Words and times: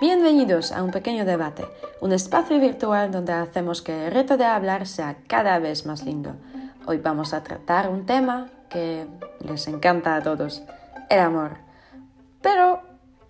Bienvenidos 0.00 0.70
a 0.70 0.84
un 0.84 0.92
pequeño 0.92 1.24
debate, 1.24 1.66
un 2.00 2.12
espacio 2.12 2.60
virtual 2.60 3.10
donde 3.10 3.32
hacemos 3.32 3.82
que 3.82 4.06
el 4.06 4.12
reto 4.12 4.36
de 4.36 4.44
hablar 4.44 4.86
sea 4.86 5.16
cada 5.26 5.58
vez 5.58 5.86
más 5.86 6.04
lindo. 6.04 6.36
Hoy 6.86 6.98
vamos 6.98 7.34
a 7.34 7.42
tratar 7.42 7.88
un 7.88 8.06
tema 8.06 8.48
que 8.68 9.08
les 9.40 9.66
encanta 9.66 10.14
a 10.14 10.22
todos, 10.22 10.62
el 11.10 11.18
amor. 11.18 11.56
Pero 12.40 12.80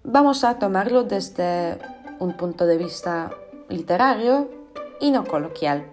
vamos 0.04 0.44
a 0.44 0.58
tomarlo 0.58 1.04
desde 1.04 1.78
un 2.18 2.34
punto 2.34 2.66
de 2.66 2.76
vista 2.76 3.30
literario 3.70 4.50
y 5.00 5.10
no 5.10 5.24
coloquial. 5.24 5.86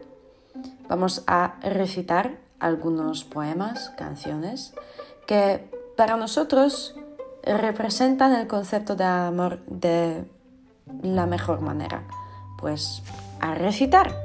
Vamos 0.89 1.23
a 1.25 1.55
recitar 1.61 2.35
algunos 2.59 3.23
poemas, 3.23 3.91
canciones, 3.91 4.73
que 5.25 5.69
para 5.95 6.17
nosotros 6.17 6.95
representan 7.43 8.33
el 8.33 8.47
concepto 8.47 8.97
de 8.97 9.05
amor 9.05 9.59
de 9.67 10.34
la 11.01 11.25
mejor 11.25 11.61
manera. 11.61 12.03
Pues 12.57 13.03
a 13.39 13.55
recitar. 13.55 14.15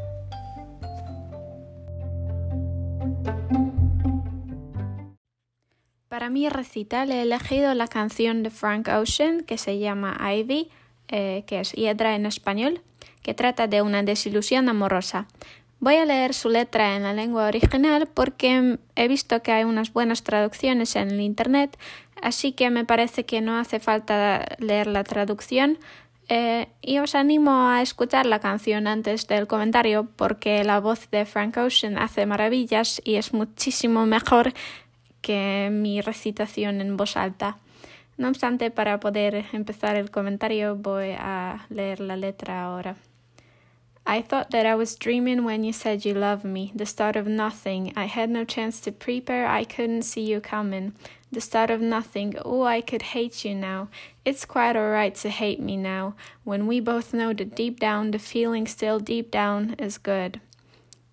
Para 6.09 6.29
mi 6.29 6.49
recital 6.49 7.13
he 7.13 7.23
elegido 7.23 7.73
la 7.75 7.89
canción 7.89 8.43
de 8.43 8.51
Frank 8.51 8.89
Ocean 8.89 9.43
que 9.43 9.59
se 9.59 9.79
llama 9.79 10.19
Ivy, 10.35 10.69
eh, 11.09 11.45
que 11.47 11.61
es 11.61 11.73
hiedra 11.73 12.15
en 12.15 12.27
español, 12.27 12.83
que 13.23 13.33
trata 13.35 13.67
de 13.67 13.83
una 13.83 14.03
desilusión 14.03 14.69
amorosa. 14.69 15.27
Voy 15.79 15.97
a 15.97 16.05
leer 16.05 16.35
su 16.35 16.51
letra 16.51 16.95
en 16.95 17.05
la 17.05 17.15
lengua 17.15 17.47
original 17.47 18.07
porque 18.07 18.79
he 18.97 19.09
visto 19.09 19.43
que 19.43 19.53
hay 19.53 19.65
unas 19.65 19.93
buenas 19.95 20.23
traducciones 20.23 20.95
en 20.95 21.11
el 21.11 21.21
Internet, 21.21 21.79
así 22.21 22.53
que 22.53 22.69
me 22.69 22.85
parece 22.85 23.25
que 23.25 23.41
no 23.41 23.59
hace 23.59 23.81
falta 23.81 24.45
leer 24.59 24.89
la 24.89 25.05
traducción. 25.05 25.79
Eh, 26.33 26.69
y 26.81 27.01
os 27.01 27.17
animo 27.17 27.69
a 27.71 27.83
escuchar 27.83 28.25
la 28.25 28.39
canción 28.39 28.87
antes 28.87 29.27
del 29.27 29.49
comentario 29.49 30.09
porque 30.15 30.63
la 30.63 30.79
voz 30.79 31.11
de 31.11 31.27
Frank 31.27 31.57
Ocean 31.57 31.99
hace 31.99 32.25
maravillas 32.25 33.03
y 33.05 33.17
es 33.17 33.35
muchísimo 33.35 34.07
mejor 34.07 34.53
que 35.23 35.71
mi 35.73 36.01
recitación 36.01 36.81
en 36.81 36.97
voz 36.97 37.17
alta. 37.17 37.59
No 38.17 38.29
obstante, 38.29 38.71
para 38.71 39.01
poder 39.01 39.47
empezar 39.53 39.97
el 39.97 40.13
comentario 40.13 40.77
voy 40.77 41.17
a 41.19 41.67
leer 41.69 41.99
la 41.99 42.17
letra 42.17 42.63
ahora. 42.63 42.95
I 44.11 44.23
thought 44.23 44.51
that 44.51 44.67
I 44.67 44.75
was 44.75 44.97
dreaming 44.97 45.45
when 45.45 45.63
you 45.63 45.73
said 45.73 46.05
you 46.05 46.15
loved 46.15 46.45
me, 46.45 46.73
the 46.75 46.85
start 46.85 47.15
of 47.15 47.29
nothing. 47.29 47.93
I 47.95 48.07
had 48.07 48.29
no 48.29 48.45
chance 48.45 48.81
to 48.81 48.91
prepare, 48.91 49.47
I 49.47 49.63
couldn't 49.63 50.03
see 50.03 50.23
you 50.23 50.41
coming. 50.41 50.95
The 51.31 51.41
start 51.41 51.71
of 51.71 51.81
nothing, 51.81 52.35
oh, 52.45 52.65
I 52.65 52.81
could 52.81 53.03
hate 53.15 53.45
you 53.45 53.55
now. 53.55 53.89
It's 54.25 54.45
quite 54.45 54.75
alright 54.75 55.15
to 55.15 55.31
hate 55.31 55.61
me 55.61 55.77
now, 55.77 56.17
when 56.43 56.67
we 56.67 56.81
both 56.81 57.15
know 57.15 57.33
that 57.33 57.55
deep 57.55 57.79
down, 57.79 58.11
the 58.11 58.19
feeling 58.19 58.67
still 58.67 58.99
deep 58.99 59.31
down 59.31 59.77
is 59.79 59.97
good. 59.97 60.41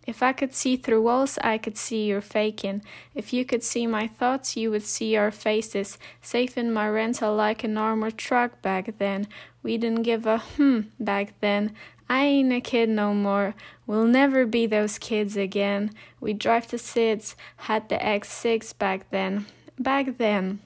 If 0.07 0.23
I 0.23 0.33
could 0.33 0.55
see 0.55 0.75
through 0.75 1.03
walls, 1.03 1.37
I 1.43 1.59
could 1.59 1.77
see 1.77 2.05
you're 2.05 2.21
faking. 2.21 2.81
If 3.13 3.31
you 3.31 3.45
could 3.45 3.63
see 3.63 3.85
my 3.85 4.07
thoughts, 4.07 4.57
you 4.57 4.71
would 4.71 4.83
see 4.83 5.15
our 5.17 5.31
faces. 5.31 5.99
Safe 6.21 6.57
in 6.57 6.73
my 6.73 6.89
rental 6.89 7.35
like 7.35 7.63
an 7.63 7.77
armored 7.77 8.17
truck 8.17 8.61
back 8.63 8.97
then. 8.97 9.27
We 9.61 9.77
didn't 9.77 10.03
give 10.03 10.25
a 10.25 10.39
hmm 10.39 10.79
back 10.97 11.33
then. 11.41 11.75
I 12.09 12.23
ain't 12.23 12.53
a 12.53 12.61
kid 12.61 12.89
no 12.89 13.13
more. 13.13 13.55
We'll 13.85 14.05
never 14.05 14.45
be 14.45 14.65
those 14.65 14.97
kids 14.97 15.35
again. 15.35 15.91
We 16.19 16.33
drive 16.33 16.69
the 16.69 16.77
SIDS, 16.77 17.35
had 17.57 17.89
the 17.89 17.97
X6 17.97 18.77
back 18.77 19.09
then. 19.11 19.45
Back 19.77 20.17
then. 20.17 20.59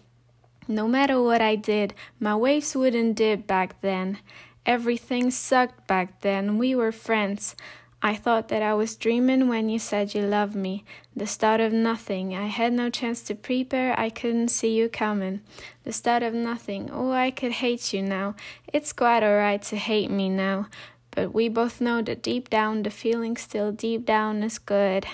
No 0.67 0.87
matter 0.87 1.21
what 1.21 1.41
I 1.41 1.55
did, 1.55 1.93
my 2.19 2.35
waves 2.35 2.75
wouldn't 2.75 3.15
dip 3.15 3.47
back 3.47 3.81
then. 3.81 4.19
Everything 4.65 5.31
sucked 5.31 5.87
back 5.87 6.21
then. 6.21 6.57
We 6.57 6.75
were 6.75 6.91
friends. 6.91 7.55
I 8.03 8.15
thought 8.15 8.47
that 8.47 8.63
I 8.63 8.73
was 8.73 8.95
dreaming 8.95 9.47
when 9.47 9.69
you 9.69 9.77
said 9.77 10.15
you 10.15 10.21
loved 10.21 10.55
me. 10.55 10.83
The 11.15 11.27
start 11.27 11.61
of 11.61 11.71
nothing. 11.71 12.35
I 12.35 12.47
had 12.47 12.73
no 12.73 12.89
chance 12.89 13.21
to 13.23 13.35
prepare. 13.35 13.99
I 13.99 14.09
couldn't 14.09 14.47
see 14.47 14.75
you 14.75 14.89
coming. 14.89 15.41
The 15.83 15.93
start 15.93 16.23
of 16.23 16.33
nothing. 16.33 16.89
Oh, 16.91 17.11
I 17.11 17.29
could 17.29 17.51
hate 17.51 17.93
you 17.93 18.01
now. 18.01 18.35
It's 18.73 18.91
quite 18.91 19.21
alright 19.21 19.61
to 19.63 19.75
hate 19.75 20.09
me 20.09 20.29
now. 20.29 20.67
But 21.11 21.33
we 21.33 21.49
both 21.49 21.81
know 21.81 22.01
that 22.01 22.23
deep 22.23 22.49
down, 22.49 22.83
the 22.83 22.89
feeling 22.89 23.37
still 23.37 23.71
deep 23.71 24.05
down 24.05 24.43
is 24.43 24.57
good. 24.57 25.05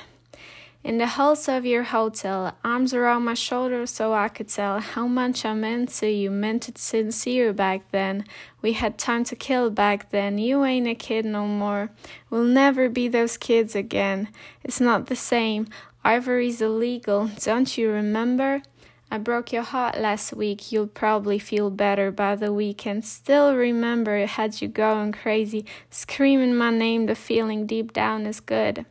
In 0.84 1.00
the 1.00 1.08
halls 1.08 1.50
of 1.50 1.66
your 1.66 1.84
hotel, 1.84 2.56
arms 2.64 2.94
around 2.94 3.26
my 3.26 3.34
shoulders 3.34 3.92
so 3.92 4.14
I 4.14 4.30
could 4.30 4.48
tell 4.48 4.80
how 4.80 5.06
much 5.06 5.44
I 5.44 5.54
meant 5.54 5.90
to 5.96 6.10
you, 6.10 6.32
meant 6.32 6.70
it 6.70 6.78
sincere 6.78 7.52
back 7.52 7.92
then. 7.92 8.24
We 8.62 8.74
had 8.74 8.98
time 8.98 9.26
to 9.26 9.36
kill 9.36 9.70
back 9.70 10.12
then. 10.12 10.38
You 10.38 10.64
ain't 10.64 10.88
a 10.88 10.96
kid 10.96 11.26
no 11.26 11.46
more. 11.46 11.90
We'll 12.30 12.46
never 12.46 12.88
be 12.88 13.10
those 13.10 13.36
kids 13.36 13.76
again. 13.76 14.30
It's 14.64 14.80
not 14.80 15.08
the 15.08 15.16
same. 15.16 15.68
Ivory's 16.06 16.62
illegal, 16.62 17.32
don't 17.44 17.78
you 17.78 17.90
remember? 17.90 18.62
I 19.10 19.18
broke 19.18 19.54
your 19.54 19.64
heart 19.64 19.98
last 19.98 20.34
week. 20.34 20.72
You'll 20.72 20.88
probably 20.88 21.40
feel 21.40 21.70
better 21.70 22.12
by 22.12 22.36
the 22.36 22.52
weekend. 22.52 23.06
Still 23.06 23.56
remember 23.56 24.18
it 24.18 24.30
had 24.30 24.62
you 24.62 24.68
going 24.68 25.14
crazy, 25.14 25.66
screaming 25.90 26.56
my 26.56 26.72
name. 26.72 27.06
The 27.06 27.16
feeling 27.16 27.66
deep 27.66 27.94
down 27.94 28.26
is 28.26 28.42
good. 28.42 28.86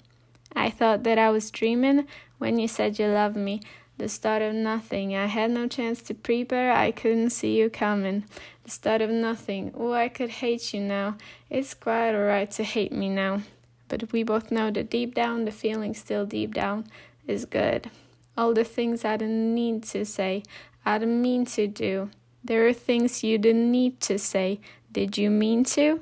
I 0.54 0.70
thought 0.70 1.02
that 1.02 1.18
I 1.18 1.28
was 1.28 1.50
dreaming 1.50 2.06
when 2.38 2.58
you 2.58 2.66
said 2.66 2.98
you 2.98 3.06
loved 3.06 3.36
me. 3.36 3.60
The 3.98 4.08
start 4.08 4.40
of 4.40 4.54
nothing. 4.54 5.14
I 5.14 5.26
had 5.26 5.50
no 5.50 5.68
chance 5.68 6.00
to 6.02 6.14
prepare. 6.14 6.72
I 6.72 6.92
couldn't 6.92 7.30
see 7.30 7.58
you 7.58 7.68
coming. 7.68 8.24
The 8.64 8.70
start 8.70 9.02
of 9.02 9.10
nothing. 9.10 9.72
Oh, 9.74 9.92
I 9.92 10.08
could 10.08 10.30
hate 10.30 10.72
you 10.72 10.80
now. 10.80 11.16
It's 11.50 11.74
quite 11.74 12.14
alright 12.14 12.50
to 12.52 12.64
hate 12.64 12.92
me 12.92 13.10
now. 13.10 13.42
But 13.88 14.12
we 14.12 14.22
both 14.22 14.50
know 14.50 14.70
that 14.70 14.90
deep 14.90 15.14
down, 15.14 15.44
the 15.44 15.52
feeling 15.52 15.94
still 15.94 16.24
deep 16.24 16.54
down 16.54 16.86
is 17.26 17.44
good. 17.44 17.90
All 18.36 18.52
the 18.52 18.64
things 18.64 19.04
I 19.04 19.16
didn't 19.16 19.54
need 19.54 19.82
to 19.92 20.04
say, 20.04 20.42
I 20.84 20.98
didn't 20.98 21.22
mean 21.22 21.46
to 21.56 21.66
do. 21.66 22.10
There 22.44 22.66
are 22.68 22.74
things 22.74 23.24
you 23.24 23.38
didn't 23.38 23.70
need 23.70 24.00
to 24.02 24.18
say. 24.18 24.60
Did 24.92 25.18
you 25.18 25.30
mean 25.30 25.64
to? 25.74 26.00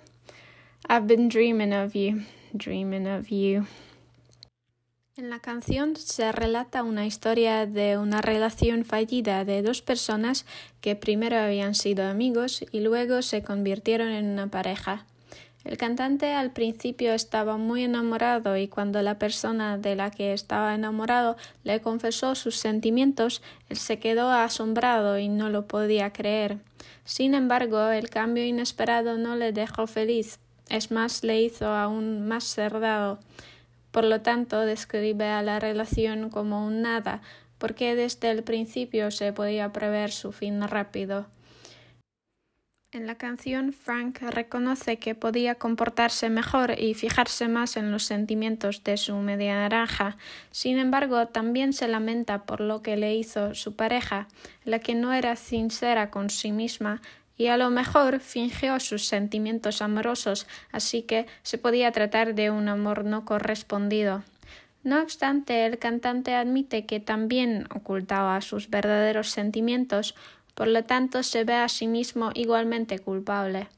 I've 0.88 1.06
been 1.06 1.28
dreaming 1.28 1.72
of 1.72 1.94
you, 1.94 2.24
dreaming 2.54 3.06
of 3.06 3.30
you. 3.30 3.66
En 5.16 5.30
la 5.30 5.38
canción 5.38 5.94
se 5.94 6.32
relata 6.32 6.82
una 6.82 7.06
historia 7.06 7.66
de 7.66 7.98
una 7.98 8.20
relación 8.20 8.84
fallida 8.84 9.44
de 9.44 9.62
dos 9.62 9.80
personas 9.80 10.44
que 10.80 10.96
primero 10.96 11.38
habían 11.38 11.76
sido 11.76 12.04
amigos 12.04 12.64
y 12.72 12.80
luego 12.80 13.22
se 13.22 13.42
convirtieron 13.42 14.08
en 14.08 14.26
una 14.26 14.48
pareja. 14.48 15.06
El 15.64 15.78
cantante 15.78 16.34
al 16.34 16.50
principio 16.50 17.14
estaba 17.14 17.56
muy 17.56 17.84
enamorado 17.84 18.56
y 18.58 18.68
cuando 18.68 19.00
la 19.00 19.18
persona 19.18 19.78
de 19.78 19.96
la 19.96 20.10
que 20.10 20.34
estaba 20.34 20.74
enamorado 20.74 21.36
le 21.62 21.80
confesó 21.80 22.34
sus 22.34 22.56
sentimientos, 22.56 23.42
él 23.70 23.78
se 23.78 23.98
quedó 23.98 24.30
asombrado 24.30 25.18
y 25.18 25.28
no 25.28 25.48
lo 25.48 25.66
podía 25.66 26.12
creer. 26.12 26.58
Sin 27.06 27.34
embargo, 27.34 27.88
el 27.88 28.10
cambio 28.10 28.44
inesperado 28.44 29.16
no 29.16 29.36
le 29.36 29.52
dejó 29.52 29.86
feliz, 29.86 30.38
es 30.68 30.90
más, 30.90 31.24
le 31.24 31.40
hizo 31.40 31.68
aún 31.68 32.26
más 32.26 32.44
cerrado. 32.44 33.18
Por 33.90 34.04
lo 34.04 34.20
tanto, 34.20 34.60
describe 34.60 35.28
a 35.28 35.42
la 35.42 35.60
relación 35.60 36.28
como 36.28 36.66
un 36.66 36.82
nada, 36.82 37.22
porque 37.58 37.94
desde 37.94 38.30
el 38.30 38.42
principio 38.42 39.10
se 39.10 39.32
podía 39.32 39.72
prever 39.72 40.10
su 40.10 40.32
fin 40.32 40.60
rápido. 40.62 41.26
En 42.94 43.08
la 43.08 43.16
canción, 43.16 43.72
Frank 43.72 44.20
reconoce 44.20 44.98
que 44.98 45.16
podía 45.16 45.56
comportarse 45.56 46.30
mejor 46.30 46.78
y 46.78 46.94
fijarse 46.94 47.48
más 47.48 47.76
en 47.76 47.90
los 47.90 48.04
sentimientos 48.04 48.84
de 48.84 48.96
su 48.98 49.16
media 49.16 49.56
naranja. 49.56 50.16
Sin 50.52 50.78
embargo, 50.78 51.26
también 51.26 51.72
se 51.72 51.88
lamenta 51.88 52.44
por 52.44 52.60
lo 52.60 52.82
que 52.82 52.96
le 52.96 53.16
hizo 53.16 53.52
su 53.56 53.74
pareja, 53.74 54.28
la 54.64 54.78
que 54.78 54.94
no 54.94 55.12
era 55.12 55.34
sincera 55.34 56.12
con 56.12 56.30
sí 56.30 56.52
misma 56.52 57.02
y 57.36 57.48
a 57.48 57.56
lo 57.56 57.68
mejor 57.68 58.20
fingió 58.20 58.78
sus 58.78 59.06
sentimientos 59.08 59.82
amorosos, 59.82 60.46
así 60.70 61.02
que 61.02 61.26
se 61.42 61.58
podía 61.58 61.90
tratar 61.90 62.36
de 62.36 62.52
un 62.52 62.68
amor 62.68 63.04
no 63.04 63.24
correspondido. 63.24 64.22
No 64.84 65.02
obstante, 65.02 65.66
el 65.66 65.78
cantante 65.80 66.34
admite 66.34 66.86
que 66.86 67.00
también 67.00 67.66
ocultaba 67.74 68.40
sus 68.40 68.70
verdaderos 68.70 69.30
sentimientos, 69.30 70.14
por 70.54 70.68
lo 70.68 70.84
tanto 70.84 71.22
se 71.22 71.44
ve 71.44 71.54
a 71.54 71.68
sí 71.68 71.86
mismo 71.86 72.30
igualmente 72.34 72.98
culpable. 72.98 73.68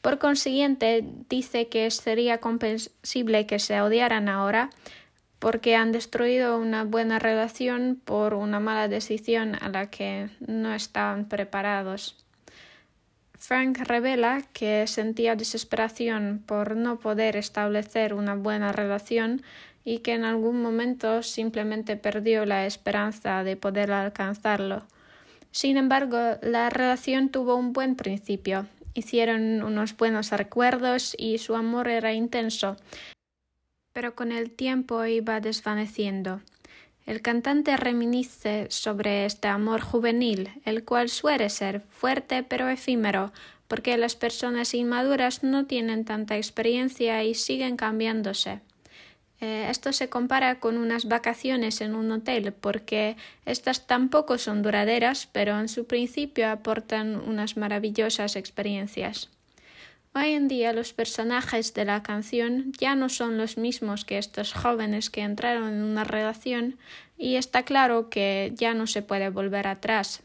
Por 0.00 0.18
consiguiente, 0.18 1.04
dice 1.30 1.68
que 1.68 1.90
sería 1.90 2.38
comprensible 2.38 3.46
que 3.46 3.58
se 3.58 3.80
odiaran 3.80 4.28
ahora, 4.28 4.70
porque 5.38 5.76
han 5.76 5.92
destruido 5.92 6.58
una 6.58 6.84
buena 6.84 7.18
relación 7.18 8.00
por 8.04 8.34
una 8.34 8.60
mala 8.60 8.88
decisión 8.88 9.56
a 9.60 9.68
la 9.68 9.90
que 9.90 10.30
no 10.46 10.74
estaban 10.74 11.28
preparados. 11.28 12.24
Frank 13.38 13.78
revela 13.78 14.42
que 14.54 14.86
sentía 14.86 15.36
desesperación 15.36 16.42
por 16.46 16.76
no 16.76 16.98
poder 16.98 17.36
establecer 17.36 18.14
una 18.14 18.34
buena 18.34 18.72
relación 18.72 19.42
y 19.84 19.98
que 19.98 20.14
en 20.14 20.24
algún 20.24 20.62
momento 20.62 21.22
simplemente 21.22 21.96
perdió 21.96 22.46
la 22.46 22.64
esperanza 22.64 23.44
de 23.44 23.56
poder 23.56 23.92
alcanzarlo. 23.92 24.84
Sin 25.54 25.76
embargo, 25.76 26.18
la 26.42 26.68
relación 26.68 27.30
tuvo 27.30 27.54
un 27.54 27.72
buen 27.72 27.94
principio 27.94 28.66
hicieron 28.94 29.62
unos 29.62 29.96
buenos 29.96 30.30
recuerdos 30.30 31.14
y 31.18 31.38
su 31.38 31.56
amor 31.56 31.88
era 31.88 32.14
intenso, 32.14 32.76
pero 33.92 34.14
con 34.14 34.32
el 34.32 34.50
tiempo 34.50 35.04
iba 35.04 35.40
desvaneciendo. 35.40 36.40
El 37.04 37.20
cantante 37.20 37.76
reminisce 37.76 38.66
sobre 38.70 39.26
este 39.26 39.48
amor 39.48 39.82
juvenil, 39.82 40.50
el 40.64 40.84
cual 40.84 41.10
suele 41.10 41.50
ser 41.50 41.80
fuerte 41.80 42.42
pero 42.42 42.68
efímero, 42.68 43.32
porque 43.68 43.98
las 43.98 44.16
personas 44.16 44.72
inmaduras 44.72 45.42
no 45.42 45.66
tienen 45.66 46.04
tanta 46.04 46.36
experiencia 46.36 47.22
y 47.24 47.34
siguen 47.34 47.76
cambiándose. 47.76 48.60
Eh, 49.44 49.68
esto 49.68 49.92
se 49.92 50.08
compara 50.08 50.58
con 50.58 50.78
unas 50.78 51.04
vacaciones 51.04 51.82
en 51.82 51.94
un 51.94 52.10
hotel, 52.10 52.54
porque 52.54 53.18
estas 53.44 53.86
tampoco 53.86 54.38
son 54.38 54.62
duraderas, 54.62 55.28
pero 55.30 55.60
en 55.60 55.68
su 55.68 55.84
principio 55.84 56.48
aportan 56.48 57.16
unas 57.16 57.58
maravillosas 57.58 58.36
experiencias. 58.36 59.28
Hoy 60.14 60.30
en 60.30 60.48
día 60.48 60.72
los 60.72 60.94
personajes 60.94 61.74
de 61.74 61.84
la 61.84 62.02
canción 62.02 62.72
ya 62.78 62.94
no 62.94 63.10
son 63.10 63.36
los 63.36 63.58
mismos 63.58 64.06
que 64.06 64.16
estos 64.16 64.54
jóvenes 64.54 65.10
que 65.10 65.20
entraron 65.20 65.74
en 65.74 65.82
una 65.82 66.04
relación 66.04 66.78
y 67.18 67.36
está 67.36 67.64
claro 67.64 68.08
que 68.08 68.52
ya 68.54 68.72
no 68.72 68.86
se 68.86 69.02
puede 69.02 69.28
volver 69.28 69.66
atrás. 69.66 70.22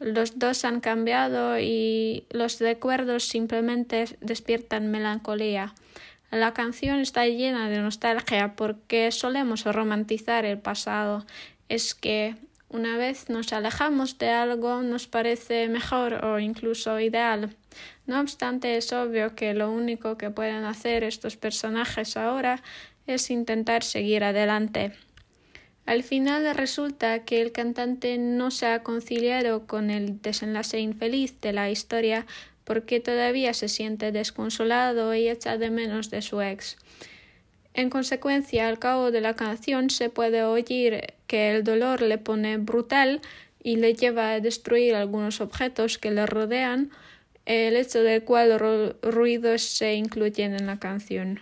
Los 0.00 0.40
dos 0.40 0.64
han 0.64 0.80
cambiado 0.80 1.60
y 1.60 2.24
los 2.30 2.58
recuerdos 2.58 3.28
simplemente 3.28 4.06
despiertan 4.20 4.90
melancolía. 4.90 5.72
La 6.30 6.52
canción 6.54 6.98
está 6.98 7.26
llena 7.26 7.68
de 7.68 7.78
nostalgia 7.78 8.54
porque 8.56 9.12
solemos 9.12 9.64
romantizar 9.64 10.44
el 10.44 10.58
pasado. 10.58 11.24
Es 11.68 11.94
que 11.94 12.34
una 12.68 12.96
vez 12.96 13.28
nos 13.28 13.52
alejamos 13.52 14.18
de 14.18 14.30
algo 14.30 14.82
nos 14.82 15.06
parece 15.06 15.68
mejor 15.68 16.24
o 16.24 16.40
incluso 16.40 16.98
ideal. 16.98 17.56
No 18.06 18.20
obstante, 18.20 18.76
es 18.76 18.92
obvio 18.92 19.36
que 19.36 19.54
lo 19.54 19.70
único 19.70 20.18
que 20.18 20.30
pueden 20.30 20.64
hacer 20.64 21.04
estos 21.04 21.36
personajes 21.36 22.16
ahora 22.16 22.62
es 23.06 23.30
intentar 23.30 23.84
seguir 23.84 24.24
adelante. 24.24 24.92
Al 25.86 26.02
final 26.02 26.52
resulta 26.56 27.20
que 27.24 27.40
el 27.40 27.52
cantante 27.52 28.18
no 28.18 28.50
se 28.50 28.66
ha 28.66 28.82
conciliado 28.82 29.68
con 29.68 29.90
el 29.90 30.20
desenlace 30.20 30.80
infeliz 30.80 31.40
de 31.40 31.52
la 31.52 31.70
historia 31.70 32.26
porque 32.66 32.98
todavía 32.98 33.54
se 33.54 33.68
siente 33.68 34.10
desconsolado 34.10 35.14
y 35.14 35.28
echa 35.28 35.56
de 35.56 35.70
menos 35.70 36.10
de 36.10 36.20
su 36.20 36.42
ex. 36.42 36.76
En 37.74 37.90
consecuencia, 37.90 38.68
al 38.68 38.80
cabo 38.80 39.12
de 39.12 39.20
la 39.20 39.36
canción 39.36 39.88
se 39.88 40.10
puede 40.10 40.42
oír 40.42 41.14
que 41.28 41.54
el 41.54 41.62
dolor 41.62 42.02
le 42.02 42.18
pone 42.18 42.56
brutal 42.56 43.20
y 43.62 43.76
le 43.76 43.94
lleva 43.94 44.32
a 44.32 44.40
destruir 44.40 44.96
algunos 44.96 45.40
objetos 45.40 45.98
que 45.98 46.10
le 46.10 46.26
rodean, 46.26 46.90
el 47.44 47.76
hecho 47.76 48.02
del 48.02 48.24
cual 48.24 48.96
ruidos 49.00 49.62
se 49.62 49.94
incluyen 49.94 50.54
en 50.54 50.66
la 50.66 50.80
canción. 50.80 51.38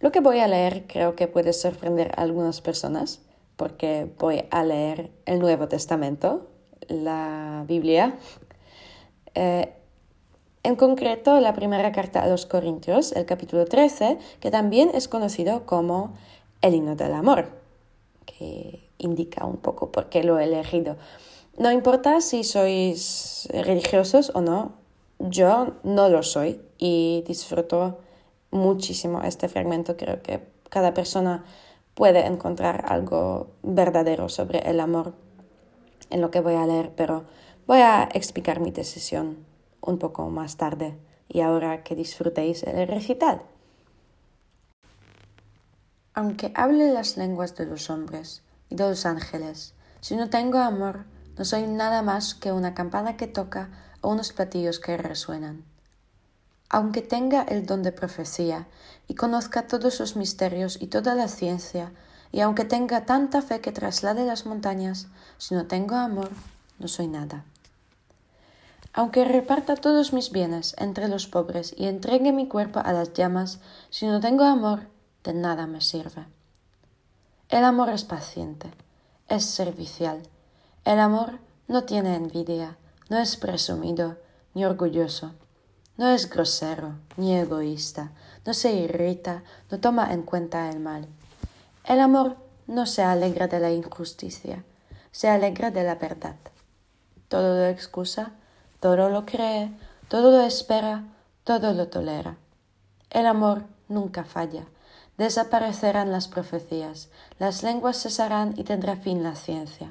Lo 0.00 0.12
que 0.12 0.20
voy 0.20 0.40
a 0.40 0.48
leer 0.48 0.86
creo 0.86 1.14
que 1.14 1.28
puede 1.28 1.52
sorprender 1.52 2.12
a 2.16 2.22
algunas 2.22 2.60
personas 2.62 3.20
porque 3.56 4.10
voy 4.18 4.44
a 4.50 4.64
leer 4.64 5.10
el 5.26 5.38
Nuevo 5.38 5.68
Testamento, 5.68 6.48
la 6.88 7.64
Biblia. 7.68 8.18
Eh, 9.34 9.74
en 10.62 10.76
concreto, 10.76 11.38
la 11.40 11.52
primera 11.52 11.92
carta 11.92 12.22
a 12.22 12.26
los 12.26 12.46
Corintios, 12.46 13.12
el 13.12 13.26
capítulo 13.26 13.66
13, 13.66 14.18
que 14.40 14.50
también 14.50 14.90
es 14.94 15.08
conocido 15.08 15.66
como 15.66 16.14
el 16.62 16.74
himno 16.74 16.96
del 16.96 17.12
amor, 17.12 17.48
que 18.24 18.88
indica 18.96 19.44
un 19.44 19.58
poco 19.58 19.92
por 19.92 20.08
qué 20.08 20.22
lo 20.22 20.38
he 20.38 20.44
elegido. 20.44 20.96
No 21.58 21.70
importa 21.70 22.22
si 22.22 22.44
sois 22.44 23.46
religiosos 23.52 24.32
o 24.34 24.40
no, 24.40 24.72
yo 25.18 25.74
no 25.82 26.08
lo 26.08 26.22
soy 26.22 26.62
y 26.78 27.22
disfruto 27.26 27.98
muchísimo 28.50 29.22
este 29.22 29.48
fragmento. 29.48 29.96
Creo 29.96 30.22
que 30.22 30.46
cada 30.68 30.94
persona 30.94 31.44
puede 31.94 32.26
encontrar 32.26 32.84
algo 32.88 33.50
verdadero 33.62 34.28
sobre 34.28 34.60
el 34.70 34.80
amor 34.80 35.14
en 36.10 36.20
lo 36.20 36.30
que 36.30 36.40
voy 36.40 36.54
a 36.54 36.66
leer, 36.66 36.92
pero 36.96 37.24
voy 37.66 37.80
a 37.80 38.08
explicar 38.12 38.60
mi 38.60 38.70
decisión 38.70 39.44
un 39.80 39.98
poco 39.98 40.28
más 40.30 40.56
tarde 40.56 40.96
y 41.28 41.40
ahora 41.40 41.82
que 41.82 41.94
disfrutéis 41.94 42.62
el 42.64 42.88
recital. 42.88 43.42
Aunque 46.14 46.52
hable 46.54 46.92
las 46.92 47.16
lenguas 47.16 47.54
de 47.54 47.66
los 47.66 47.88
hombres 47.88 48.42
y 48.68 48.74
de 48.74 48.88
los 48.88 49.06
ángeles, 49.06 49.74
si 50.00 50.16
no 50.16 50.28
tengo 50.28 50.58
amor, 50.58 51.04
no 51.38 51.44
soy 51.44 51.66
nada 51.66 52.02
más 52.02 52.34
que 52.34 52.52
una 52.52 52.74
campana 52.74 53.16
que 53.16 53.26
toca 53.26 53.70
o 54.00 54.10
unos 54.10 54.32
platillos 54.32 54.80
que 54.80 54.96
resuenan. 54.96 55.64
Aunque 56.70 57.02
tenga 57.02 57.42
el 57.42 57.66
don 57.66 57.82
de 57.82 57.92
profecía 57.92 58.68
y 59.08 59.16
conozca 59.16 59.66
todos 59.66 59.98
los 59.98 60.14
misterios 60.14 60.78
y 60.80 60.86
toda 60.86 61.16
la 61.16 61.26
ciencia, 61.26 61.92
y 62.32 62.40
aunque 62.40 62.64
tenga 62.64 63.06
tanta 63.06 63.42
fe 63.42 63.60
que 63.60 63.72
traslade 63.72 64.24
las 64.24 64.46
montañas, 64.46 65.08
si 65.36 65.54
no 65.56 65.66
tengo 65.66 65.96
amor, 65.96 66.30
no 66.78 66.86
soy 66.86 67.08
nada. 67.08 67.44
Aunque 68.92 69.24
reparta 69.24 69.74
todos 69.74 70.12
mis 70.12 70.30
bienes 70.30 70.74
entre 70.78 71.08
los 71.08 71.26
pobres 71.26 71.74
y 71.76 71.86
entregue 71.86 72.32
mi 72.32 72.46
cuerpo 72.46 72.80
a 72.84 72.92
las 72.92 73.12
llamas, 73.12 73.58
si 73.90 74.06
no 74.06 74.20
tengo 74.20 74.44
amor, 74.44 74.88
de 75.24 75.34
nada 75.34 75.66
me 75.66 75.80
sirve. 75.80 76.26
El 77.48 77.64
amor 77.64 77.90
es 77.90 78.04
paciente, 78.04 78.70
es 79.28 79.44
servicial. 79.44 80.22
El 80.84 81.00
amor 81.00 81.40
no 81.66 81.82
tiene 81.82 82.14
envidia, 82.14 82.78
no 83.08 83.18
es 83.18 83.36
presumido 83.36 84.18
ni 84.54 84.64
orgulloso. 84.64 85.32
No 86.00 86.08
es 86.08 86.30
grosero 86.30 86.94
ni 87.18 87.36
egoísta, 87.36 88.12
no 88.46 88.54
se 88.54 88.72
irrita, 88.72 89.42
no 89.70 89.80
toma 89.80 90.14
en 90.14 90.22
cuenta 90.22 90.70
el 90.70 90.80
mal. 90.80 91.06
El 91.84 92.00
amor 92.00 92.38
no 92.66 92.86
se 92.86 93.02
alegra 93.02 93.48
de 93.48 93.60
la 93.60 93.70
injusticia, 93.70 94.64
se 95.12 95.28
alegra 95.28 95.70
de 95.70 95.84
la 95.84 95.96
verdad. 95.96 96.36
Todo 97.28 97.54
lo 97.54 97.66
excusa, 97.66 98.32
todo 98.80 99.10
lo 99.10 99.26
cree, 99.26 99.72
todo 100.08 100.30
lo 100.30 100.40
espera, 100.40 101.04
todo 101.44 101.74
lo 101.74 101.88
tolera. 101.88 102.38
El 103.10 103.26
amor 103.26 103.64
nunca 103.88 104.24
falla. 104.24 104.64
Desaparecerán 105.18 106.12
las 106.12 106.28
profecías, 106.28 107.10
las 107.38 107.62
lenguas 107.62 108.00
cesarán 108.02 108.54
y 108.56 108.64
tendrá 108.64 108.96
fin 108.96 109.22
la 109.22 109.34
ciencia. 109.34 109.90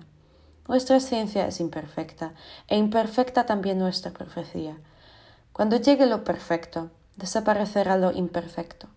Nuestra 0.67 1.01
ciencia 1.01 1.45
es 1.45 1.59
imperfecta, 1.59 2.33
e 2.67 2.77
imperfecta 2.77 3.45
también 3.45 3.77
nuestra 3.77 4.09
profecía. 4.09 4.75
Cuando 5.59 5.75
llegue 5.75 6.05
lo 6.05 6.23
perfecto, 6.23 6.89
desaparecerá 7.17 7.97
lo 7.97 8.13
imperfecto. 8.13 8.87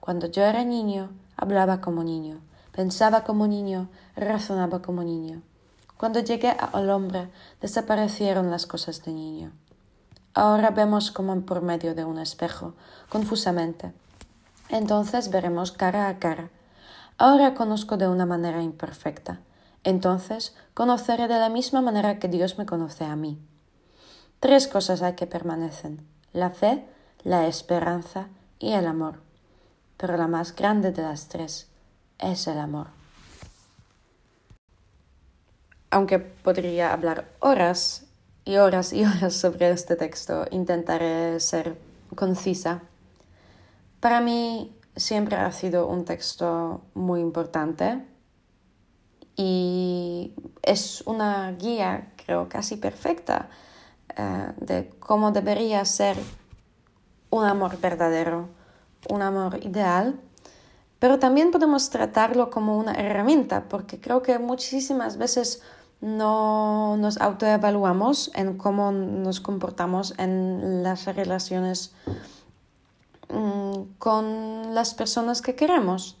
Cuando 0.00 0.26
yo 0.26 0.42
era 0.42 0.62
niño, 0.62 1.08
hablaba 1.34 1.80
como 1.80 2.04
niño, 2.04 2.42
pensaba 2.72 3.24
como 3.24 3.46
niño, 3.46 3.88
razonaba 4.14 4.82
como 4.82 5.02
niño. 5.02 5.40
Cuando 5.96 6.20
llegué 6.20 6.50
al 6.50 6.90
hombre, 6.90 7.30
desaparecieron 7.62 8.50
las 8.50 8.66
cosas 8.66 9.02
de 9.02 9.14
niño. 9.14 9.52
Ahora 10.34 10.68
vemos 10.68 11.10
como 11.10 11.40
por 11.40 11.62
medio 11.62 11.94
de 11.94 12.04
un 12.04 12.18
espejo, 12.18 12.74
confusamente. 13.08 13.94
Entonces 14.68 15.30
veremos 15.30 15.72
cara 15.72 16.08
a 16.08 16.18
cara. 16.18 16.50
Ahora 17.16 17.54
conozco 17.54 17.96
de 17.96 18.08
una 18.08 18.26
manera 18.26 18.62
imperfecta. 18.62 19.40
Entonces 19.84 20.54
conoceré 20.74 21.28
de 21.28 21.38
la 21.38 21.48
misma 21.48 21.80
manera 21.80 22.18
que 22.18 22.28
Dios 22.28 22.58
me 22.58 22.66
conoce 22.66 23.06
a 23.06 23.16
mí. 23.16 23.40
Tres 24.44 24.68
cosas 24.68 25.00
hay 25.00 25.14
que 25.14 25.26
permanecen, 25.26 26.06
la 26.34 26.50
fe, 26.50 26.84
la 27.22 27.46
esperanza 27.46 28.28
y 28.58 28.72
el 28.72 28.86
amor. 28.86 29.22
Pero 29.96 30.18
la 30.18 30.28
más 30.28 30.54
grande 30.54 30.92
de 30.92 31.00
las 31.00 31.28
tres 31.28 31.68
es 32.18 32.46
el 32.46 32.58
amor. 32.58 32.88
Aunque 35.88 36.18
podría 36.18 36.92
hablar 36.92 37.26
horas 37.40 38.04
y 38.44 38.56
horas 38.56 38.92
y 38.92 39.06
horas 39.06 39.32
sobre 39.32 39.70
este 39.70 39.96
texto, 39.96 40.44
intentaré 40.50 41.40
ser 41.40 41.78
concisa. 42.14 42.82
Para 44.00 44.20
mí 44.20 44.76
siempre 44.94 45.36
ha 45.36 45.50
sido 45.52 45.86
un 45.86 46.04
texto 46.04 46.82
muy 46.92 47.20
importante 47.20 48.04
y 49.36 50.34
es 50.60 51.00
una 51.06 51.50
guía, 51.52 52.12
creo, 52.16 52.50
casi 52.50 52.76
perfecta 52.76 53.48
eh, 54.16 54.52
de 54.56 54.90
cómo 55.00 55.32
debería 55.32 55.84
ser 55.84 56.16
un 57.30 57.44
amor 57.44 57.78
verdadero, 57.80 58.48
un 59.08 59.22
amor 59.22 59.58
ideal, 59.64 60.20
pero 60.98 61.18
también 61.18 61.50
podemos 61.50 61.90
tratarlo 61.90 62.48
como 62.50 62.78
una 62.78 62.92
herramienta, 62.92 63.68
porque 63.68 64.00
creo 64.00 64.22
que 64.22 64.38
muchísimas 64.38 65.18
veces 65.18 65.62
no 66.00 66.96
nos 66.96 67.20
autoevaluamos 67.20 68.30
en 68.34 68.56
cómo 68.56 68.92
nos 68.92 69.40
comportamos 69.40 70.14
en 70.18 70.82
las 70.82 71.06
relaciones 71.06 71.92
mm, 73.28 73.96
con 73.98 74.74
las 74.74 74.94
personas 74.94 75.42
que 75.42 75.54
queremos. 75.54 76.16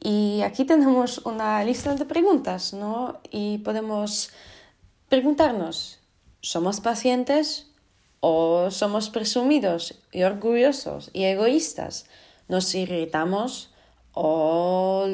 Y 0.00 0.42
aquí 0.42 0.64
tenemos 0.64 1.18
una 1.18 1.64
lista 1.64 1.94
de 1.94 2.04
preguntas, 2.04 2.74
¿no? 2.74 3.20
Y 3.30 3.58
podemos 3.58 4.30
preguntarnos, 5.08 6.00
¿somos 6.44 6.82
pacientes 6.82 7.70
o 8.20 8.70
somos 8.70 9.08
presumidos 9.08 9.98
y 10.12 10.24
orgullosos 10.24 11.10
y 11.14 11.24
egoístas? 11.24 12.04
¿Nos 12.48 12.74
irritamos 12.74 13.70
o 14.12 15.08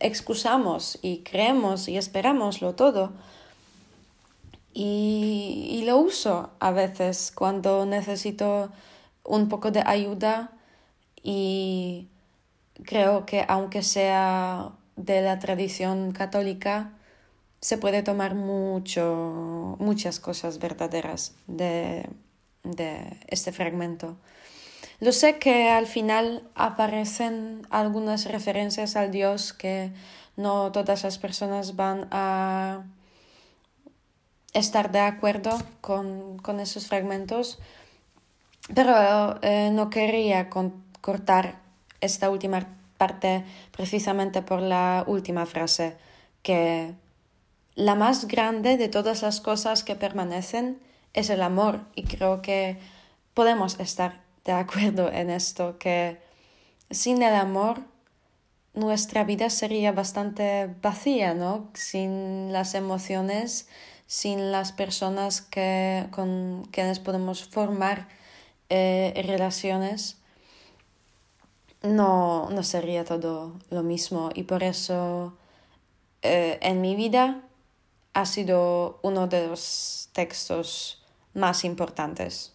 excusamos 0.00 0.98
y 1.02 1.18
creemos 1.18 1.88
y 1.88 1.96
esperamos 1.96 2.60
lo 2.60 2.74
todo? 2.74 3.12
Y, 4.74 5.68
y 5.70 5.84
lo 5.84 5.98
uso 5.98 6.50
a 6.58 6.72
veces 6.72 7.32
cuando 7.32 7.86
necesito 7.86 8.70
un 9.22 9.48
poco 9.48 9.70
de 9.70 9.84
ayuda 9.86 10.50
y 11.22 12.08
creo 12.82 13.24
que 13.24 13.44
aunque 13.46 13.84
sea 13.84 14.72
de 14.96 15.22
la 15.22 15.38
tradición 15.38 16.10
católica, 16.10 16.97
se 17.60 17.78
puede 17.78 18.02
tomar 18.02 18.34
mucho, 18.34 19.76
muchas 19.78 20.20
cosas 20.20 20.58
verdaderas 20.58 21.34
de, 21.46 22.08
de 22.62 23.18
este 23.28 23.52
fragmento. 23.52 24.16
Lo 25.00 25.12
sé 25.12 25.38
que 25.38 25.68
al 25.70 25.86
final 25.86 26.42
aparecen 26.54 27.66
algunas 27.70 28.26
referencias 28.26 28.96
al 28.96 29.10
Dios 29.10 29.52
que 29.52 29.92
no 30.36 30.72
todas 30.72 31.04
las 31.04 31.18
personas 31.18 31.76
van 31.76 32.08
a 32.10 32.84
estar 34.54 34.90
de 34.90 35.00
acuerdo 35.00 35.50
con, 35.80 36.38
con 36.38 36.58
esos 36.58 36.86
fragmentos, 36.86 37.58
pero 38.74 39.38
eh, 39.42 39.70
no 39.72 39.88
quería 39.90 40.48
cortar 41.00 41.60
esta 42.00 42.30
última 42.30 42.66
parte 42.96 43.44
precisamente 43.70 44.42
por 44.42 44.60
la 44.60 45.04
última 45.06 45.46
frase, 45.46 45.96
que 46.42 46.94
la 47.78 47.94
más 47.94 48.26
grande 48.26 48.76
de 48.76 48.88
todas 48.88 49.22
las 49.22 49.40
cosas 49.40 49.84
que 49.84 49.94
permanecen 49.94 50.80
es 51.14 51.30
el 51.30 51.42
amor 51.42 51.82
y 51.94 52.02
creo 52.02 52.42
que 52.42 52.76
podemos 53.34 53.78
estar 53.78 54.20
de 54.44 54.50
acuerdo 54.50 55.12
en 55.12 55.30
esto, 55.30 55.78
que 55.78 56.18
sin 56.90 57.22
el 57.22 57.36
amor 57.36 57.78
nuestra 58.74 59.22
vida 59.22 59.48
sería 59.48 59.92
bastante 59.92 60.74
vacía, 60.82 61.34
¿no? 61.34 61.68
Sin 61.74 62.52
las 62.52 62.74
emociones, 62.74 63.68
sin 64.08 64.50
las 64.50 64.72
personas 64.72 65.40
que, 65.40 66.08
con 66.10 66.66
quienes 66.72 66.98
podemos 66.98 67.44
formar 67.44 68.08
eh, 68.70 69.22
relaciones 69.24 70.16
no, 71.82 72.50
no 72.50 72.64
sería 72.64 73.04
todo 73.04 73.54
lo 73.70 73.84
mismo 73.84 74.30
y 74.34 74.42
por 74.42 74.64
eso 74.64 75.36
eh, 76.22 76.58
en 76.60 76.80
mi 76.80 76.96
vida 76.96 77.44
ha 78.18 78.26
sido 78.26 78.98
uno 79.02 79.28
de 79.28 79.46
los 79.46 80.08
textos 80.12 81.00
más 81.34 81.64
importantes. 81.64 82.52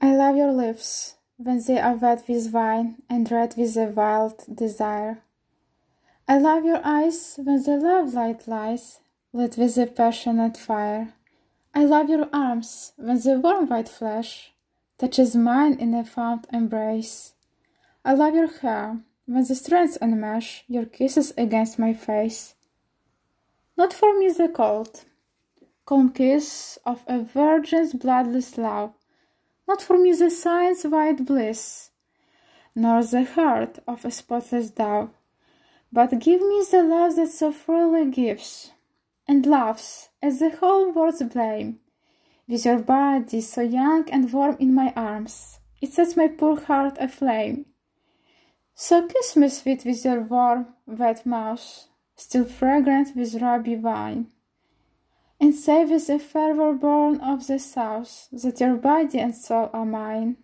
I 0.00 0.16
love 0.16 0.36
your 0.38 0.52
lips 0.52 1.16
when 1.36 1.62
they 1.62 1.78
are 1.78 1.96
wet 1.96 2.24
with 2.26 2.50
wine 2.54 3.02
and 3.10 3.30
red 3.30 3.54
with 3.58 3.76
a 3.76 3.92
wild 3.94 4.42
desire. 4.48 5.18
I 6.26 6.38
love 6.38 6.64
your 6.64 6.80
eyes 6.82 7.34
when 7.36 7.62
the 7.62 7.76
love 7.76 8.14
light 8.14 8.48
lies, 8.48 9.00
lit 9.34 9.58
with 9.58 9.76
a 9.76 9.86
passionate 9.86 10.56
fire. 10.56 11.12
I 11.74 11.84
love 11.84 12.08
your 12.08 12.30
arms 12.32 12.92
when 12.96 13.20
the 13.20 13.38
warm 13.38 13.68
white 13.68 13.90
flesh 13.90 14.51
touches 15.02 15.34
mine 15.34 15.74
in 15.80 15.92
a 15.94 16.04
fond 16.04 16.46
embrace. 16.52 17.34
I 18.04 18.12
love 18.14 18.36
your 18.36 18.56
hair 18.60 19.00
when 19.26 19.44
the 19.44 19.56
strands 19.56 19.98
enmesh 20.00 20.62
your 20.68 20.84
kisses 20.84 21.32
against 21.36 21.76
my 21.76 21.92
face. 21.92 22.54
Not 23.76 23.92
for 23.92 24.16
me 24.16 24.30
the 24.30 24.48
cold, 24.48 25.04
calm 25.86 26.12
kiss 26.12 26.78
of 26.86 27.02
a 27.08 27.18
virgin's 27.18 27.94
bloodless 27.94 28.56
love, 28.56 28.92
not 29.66 29.82
for 29.82 29.98
me 29.98 30.12
the 30.12 30.30
sign's 30.30 30.84
white 30.84 31.26
bliss, 31.26 31.90
nor 32.76 33.02
the 33.02 33.24
heart 33.24 33.80
of 33.88 34.04
a 34.04 34.10
spotless 34.12 34.70
dove. 34.70 35.10
But 35.92 36.20
give 36.20 36.42
me 36.42 36.64
the 36.70 36.84
love 36.84 37.16
that 37.16 37.30
so 37.30 37.50
freely 37.50 38.08
gives, 38.08 38.70
and 39.26 39.44
laughs 39.44 40.10
as 40.22 40.38
the 40.38 40.50
whole 40.50 40.92
world's 40.92 41.24
blame. 41.24 41.80
With 42.48 42.64
your 42.64 42.80
body 42.80 43.40
so 43.40 43.60
young 43.62 44.10
and 44.10 44.32
warm 44.32 44.56
in 44.58 44.74
my 44.74 44.92
arms, 44.96 45.60
it 45.80 45.92
sets 45.92 46.16
my 46.16 46.26
poor 46.26 46.60
heart 46.60 46.96
aflame. 46.98 47.66
So 48.74 49.06
kiss 49.06 49.36
me 49.36 49.48
sweet 49.48 49.84
with 49.84 50.04
your 50.04 50.22
warm, 50.22 50.74
wet 50.84 51.24
mouth, 51.24 51.86
still 52.16 52.44
fragrant 52.44 53.14
with 53.14 53.40
ruby 53.40 53.76
wine. 53.76 54.26
And 55.40 55.54
say 55.54 55.84
with 55.84 56.08
the 56.08 56.18
fervor 56.18 56.72
born 56.72 57.20
of 57.20 57.46
the 57.46 57.60
south 57.60 58.28
that 58.32 58.60
your 58.60 58.74
body 58.74 59.20
and 59.20 59.34
soul 59.34 59.70
are 59.72 59.86
mine. 59.86 60.36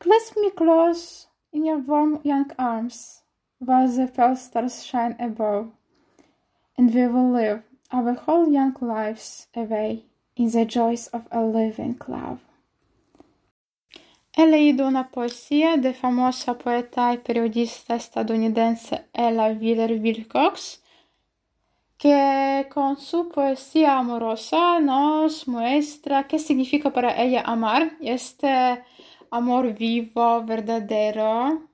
Clasp 0.00 0.36
me 0.36 0.50
close 0.50 1.28
in 1.50 1.64
your 1.64 1.78
warm 1.78 2.20
young 2.24 2.50
arms, 2.58 3.22
while 3.58 3.88
the 3.88 4.06
pale 4.06 4.36
stars 4.36 4.84
shine 4.84 5.16
above, 5.18 5.72
and 6.76 6.94
we 6.94 7.06
will 7.06 7.30
live 7.30 7.62
our 7.90 8.12
whole 8.12 8.48
young 8.48 8.76
lives 8.80 9.46
away 9.54 10.04
in 10.36 10.50
the 10.50 10.64
joys 10.64 11.08
of 11.08 11.22
a 11.30 11.40
living 11.40 11.98
love. 12.08 12.40
He 14.36 14.46
leído 14.46 14.88
una 14.88 15.10
poesía 15.10 15.76
de 15.76 15.94
famosa 15.94 16.58
poeta 16.58 17.14
y 17.14 17.18
periodista 17.18 17.94
estadounidense 17.94 19.06
Ella 19.12 19.46
Wheeler 19.46 20.00
Wilcox, 20.00 20.82
que 21.96 22.66
con 22.74 22.96
su 22.96 23.28
poesía 23.28 23.96
amorosa 23.98 24.80
nos 24.80 25.46
muestra 25.46 26.26
qué 26.26 26.40
significa 26.40 26.92
para 26.92 27.22
ella 27.22 27.42
amar, 27.46 27.96
este 28.00 28.82
amor 29.30 29.72
vivo, 29.72 30.42
verdadero, 30.42 31.68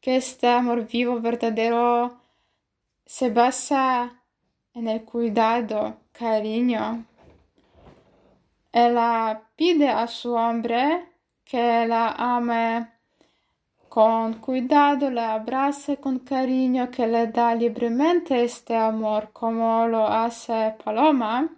que 0.00 0.16
este 0.16 0.46
amor 0.46 0.86
vivo 0.86 1.20
verdadero 1.20 2.20
se 3.04 3.30
basa 3.30 4.22
en 4.74 4.86
el 4.86 5.04
cuidado, 5.04 5.96
cariño. 6.12 7.04
Ella 8.72 9.42
pide 9.56 9.88
a 9.88 10.06
su 10.06 10.32
hombre 10.32 11.08
que 11.44 11.86
la 11.86 12.12
ame 12.12 12.88
con 13.88 14.34
cuidado, 14.34 15.10
la 15.10 15.34
abrace 15.34 15.96
con 15.96 16.20
cariño, 16.20 16.90
que 16.90 17.06
le 17.06 17.26
da 17.26 17.54
libremente 17.54 18.44
este 18.44 18.76
amor 18.76 19.32
como 19.32 19.86
lo 19.88 20.06
hace 20.06 20.74
Paloma. 20.84 21.48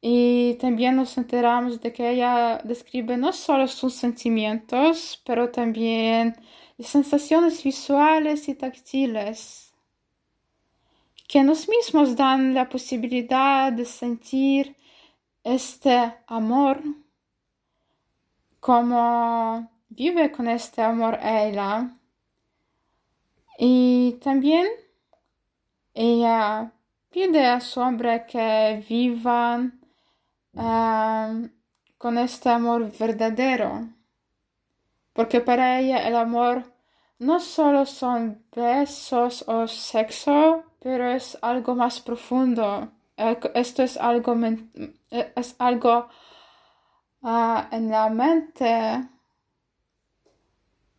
Y 0.00 0.54
también 0.54 0.96
nos 0.96 1.18
enteramos 1.18 1.80
de 1.80 1.92
que 1.92 2.10
ella 2.12 2.60
describe 2.64 3.16
no 3.16 3.32
solo 3.32 3.66
sus 3.68 3.94
sentimientos, 3.94 5.20
pero 5.26 5.50
también 5.50 6.34
sensaciones 6.78 7.62
visuales 7.62 8.48
y 8.48 8.54
táctiles 8.54 9.68
que 11.28 11.44
nos 11.44 11.68
mismos 11.68 12.16
dan 12.16 12.54
la 12.54 12.68
posibilidad 12.70 13.70
de 13.70 13.84
sentir 13.84 14.74
este 15.42 16.14
amor 16.26 16.82
como 18.60 19.70
vive 19.88 20.30
con 20.30 20.48
este 20.48 20.82
amor 20.82 21.18
ella 21.22 21.90
y 23.58 24.18
también 24.22 24.66
ella 25.94 26.72
pide 27.10 27.46
a 27.46 27.60
su 27.60 27.80
hombre 27.80 28.26
que 28.26 28.84
vivan 28.88 29.80
um, 30.52 31.50
con 31.96 32.18
este 32.18 32.50
amor 32.50 32.90
verdadero 32.98 33.88
porque 35.12 35.40
para 35.40 35.80
ella 35.80 36.06
el 36.06 36.14
amor 36.14 36.64
no 37.18 37.40
solo 37.40 37.84
son 37.84 38.44
besos 38.54 39.44
o 39.48 39.66
sexo, 39.66 40.62
pero 40.78 41.10
es 41.10 41.36
algo 41.42 41.74
más 41.74 42.00
profundo. 42.00 42.92
Esto 43.18 43.82
es 43.82 43.96
algo, 43.96 44.36
es 45.10 45.56
algo 45.58 46.08
uh, 47.22 47.60
en 47.72 47.90
la 47.90 48.08
mente. 48.10 49.08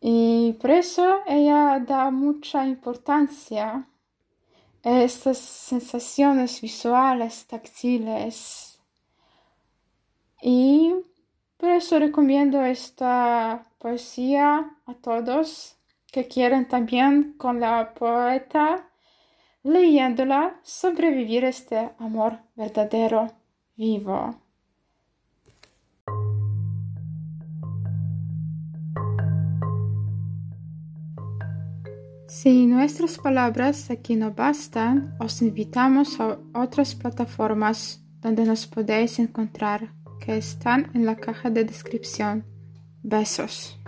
Y 0.02 0.52
por 0.60 0.70
eso 0.70 1.20
ella 1.26 1.78
da 1.80 2.10
mucha 2.10 2.66
importancia 2.66 3.86
a 4.84 5.00
estas 5.00 5.38
sensaciones 5.38 6.60
visuales, 6.60 7.46
táctiles. 7.46 8.78
Y 10.42 10.94
por 11.56 11.70
eso 11.70 11.98
recomiendo 11.98 12.62
esta 12.62 13.66
poesía 13.78 14.76
a 14.84 14.94
todos 14.94 15.76
que 16.12 16.28
quieren 16.28 16.68
también 16.68 17.34
con 17.38 17.60
la 17.60 17.94
poeta 17.94 18.89
leyéndola 19.62 20.60
sobrevivir 20.62 21.44
este 21.44 21.90
amor 21.98 22.38
verdadero, 22.56 23.28
vivo. 23.76 24.34
Si 32.26 32.64
nuestras 32.66 33.18
palabras 33.18 33.90
aquí 33.90 34.16
no 34.16 34.30
bastan, 34.30 35.14
os 35.18 35.42
invitamos 35.42 36.18
a 36.20 36.38
otras 36.54 36.94
plataformas 36.94 38.02
donde 38.20 38.44
nos 38.44 38.66
podéis 38.66 39.18
encontrar, 39.18 39.92
que 40.20 40.36
están 40.36 40.90
en 40.94 41.04
la 41.06 41.16
caja 41.16 41.50
de 41.50 41.64
descripción. 41.64 42.44
Besos. 43.02 43.78